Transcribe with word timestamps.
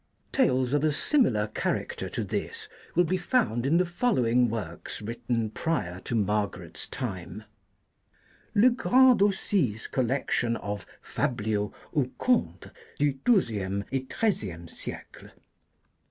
TALES 0.31 0.73
of 0.73 0.83
a 0.83 0.91
similar 0.91 1.45
character 1.45 2.09
to 2.09 2.23
this 2.23 2.67
will 2.95 3.03
be 3.03 3.17
found 3.19 3.67
in 3.67 3.77
the 3.77 3.85
following 3.85 4.49
works 4.49 4.99
written 4.99 5.51
prior 5.51 5.99
to 5.99 6.15
Margaret's 6.15 6.87
time: 6.87 7.43
Lcgrand 8.55 9.19
d'Aussy's 9.19 9.85
collection 9.85 10.55
of 10.55 10.87
Fabliaux 11.03 11.71
ott 11.95 12.17
Conies 12.17 12.71
du 12.97 13.15
XII*"" 13.39 13.83
et 13.91 14.11
XIII 14.19 14.49
kme 14.49 14.67
sticks 14.71 15.21
(vol. 15.21 15.29